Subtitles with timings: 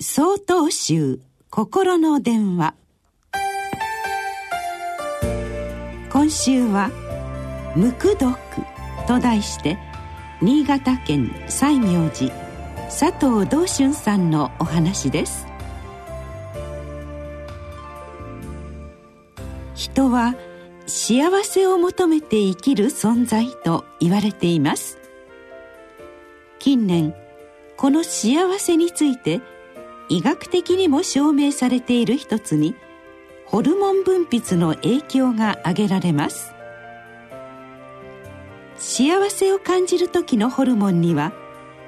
[0.00, 1.20] 総統集
[1.50, 2.74] 心の電話。
[6.10, 6.90] 今週は
[7.76, 8.36] 「無垢毒」
[9.06, 9.78] と題して
[10.42, 12.34] 新潟県西明寺
[12.86, 15.46] 佐藤道春さんのお話です。
[19.76, 20.34] 人は
[20.86, 24.98] 幸せを求めて生きる存在と言われています。
[26.58, 27.14] 近年
[27.76, 29.40] この幸せについて
[30.08, 32.74] 医学的にも証明されている一つに
[33.46, 36.52] ホルモン分泌の影響が挙げられます。
[38.76, 41.32] 幸せを感じる時のホルモンには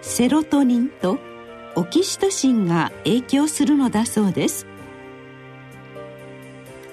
[0.00, 1.18] セロトニンと
[1.74, 4.66] オキシトシンが影響するのだそうです。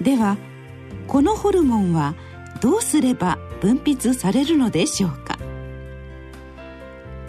[0.02, 0.38] では
[1.08, 2.16] このホルモンは
[2.62, 5.38] どうすれば分泌されるのでしょうか。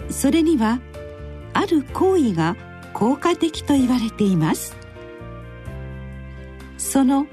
[0.09, 0.79] それには
[1.53, 2.55] ある行為が
[2.93, 4.75] 効果的と言われています。
[6.77, 7.27] その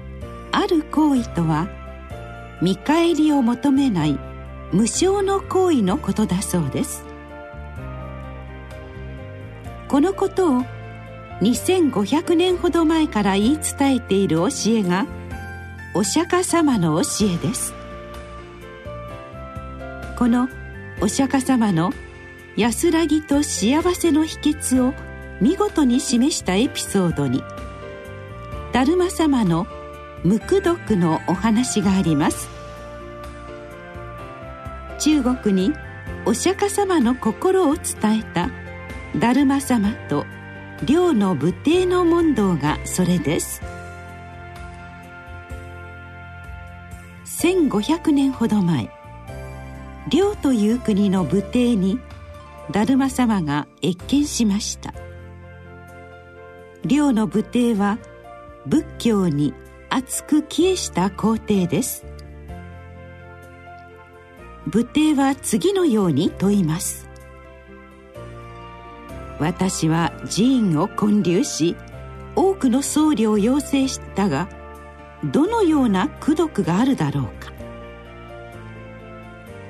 [0.52, 1.68] ある行為とは
[2.62, 4.18] 見返りを求めない
[4.72, 7.04] 無償の行為のことだそうです。
[9.88, 10.62] このことを
[11.40, 15.06] 2500年ほど前から言い伝えている教えが
[15.94, 17.74] お釈迦様の教えです。
[20.16, 20.48] この
[21.00, 21.92] お釈迦様の
[22.56, 24.94] 安らぎと幸せの秘訣を
[25.40, 27.42] 見事に示したエピソードに
[28.72, 29.66] だるま様の
[30.24, 32.48] 無垢毒のお話があります。
[34.98, 35.74] 中国に
[36.24, 38.50] お釈迦様の心を伝えた
[39.18, 40.24] だるま様と
[40.84, 43.62] 両の武帝の問答がそれです。
[47.26, 48.88] 1500年ほど前
[50.10, 52.00] 遼という国の武帝に
[52.70, 54.94] だるま様が謁見しました。
[56.84, 57.98] 遼の武帝は
[58.66, 59.54] 仏教に
[59.88, 62.04] 厚く帰依した皇帝です。
[64.66, 67.08] 武帝は次のように問います。
[69.38, 71.76] 私は寺院を建立し
[72.36, 74.48] 多くの僧侶を養成したが
[75.24, 77.52] どのような功徳があるだろうか。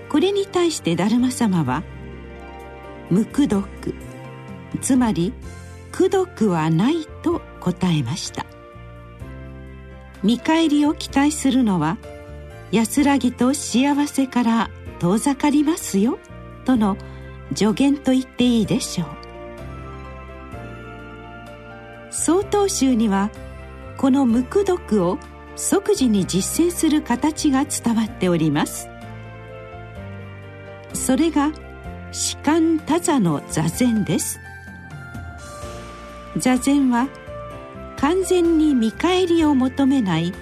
[0.08, 1.82] これに対して達磨様は
[3.10, 3.94] 無功徳
[4.80, 5.32] つまり
[5.94, 8.44] 功徳はないと答えました。
[10.24, 11.98] 見返りを期待するのは
[12.72, 16.18] 安らぎと幸せから遠ざかりますよ
[16.64, 16.96] との
[17.54, 19.08] 助言と言っていいでしょう。
[22.10, 23.30] 曹洞宗には
[23.96, 25.18] この無垢毒を
[25.54, 28.88] 即時に実践する形が伝わっております。
[30.92, 31.52] それが
[32.10, 34.40] 士官多座の座禅です。
[36.36, 37.08] 座禅は
[37.96, 40.32] 完全に見返りを求めない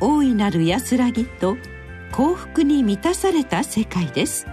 [0.00, 1.56] 大いなる安らぎと
[2.12, 4.46] 幸福に満たされた世界です。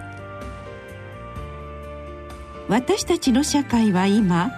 [2.68, 4.50] 私たちの社会は今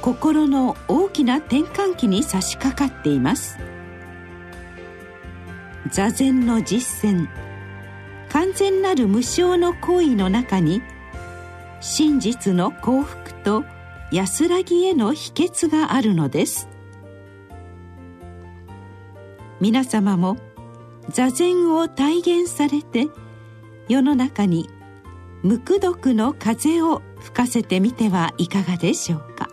[0.00, 3.58] 心の大きな転換期に差し掛かっています。
[5.90, 7.28] 座禅の実践
[8.30, 10.82] 完全なる無償の行為の中に
[11.80, 13.64] 真実の幸福と
[14.12, 16.68] 安らぎへの秘訣があるのです。
[19.60, 20.36] 皆様も
[21.08, 23.08] 座禅を体現されて
[23.88, 24.68] 世の中に
[25.42, 29.48] 無垢毒の風を吹かせてみてはいかがでしょうか。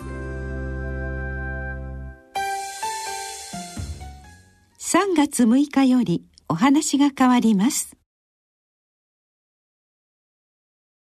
[4.79, 7.95] 3月6日よりお話が変わります。